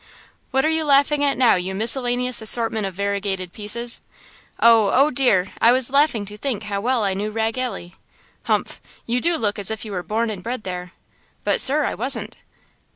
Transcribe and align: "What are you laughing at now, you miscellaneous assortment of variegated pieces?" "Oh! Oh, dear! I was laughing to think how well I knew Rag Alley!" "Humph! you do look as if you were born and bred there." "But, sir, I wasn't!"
"What 0.49 0.65
are 0.65 0.69
you 0.69 0.83
laughing 0.83 1.23
at 1.23 1.37
now, 1.37 1.53
you 1.53 1.75
miscellaneous 1.75 2.41
assortment 2.41 2.87
of 2.87 2.95
variegated 2.95 3.53
pieces?" 3.53 4.01
"Oh! 4.59 4.89
Oh, 4.91 5.11
dear! 5.11 5.49
I 5.61 5.71
was 5.71 5.91
laughing 5.91 6.25
to 6.25 6.39
think 6.39 6.63
how 6.63 6.81
well 6.81 7.03
I 7.03 7.13
knew 7.13 7.29
Rag 7.29 7.55
Alley!" 7.59 7.93
"Humph! 8.45 8.81
you 9.05 9.21
do 9.21 9.37
look 9.37 9.59
as 9.59 9.69
if 9.69 9.85
you 9.85 9.91
were 9.91 10.01
born 10.01 10.31
and 10.31 10.41
bred 10.41 10.63
there." 10.63 10.93
"But, 11.43 11.61
sir, 11.61 11.83
I 11.85 11.93
wasn't!" 11.93 12.37